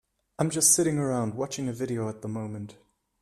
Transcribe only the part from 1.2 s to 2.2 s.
watching a video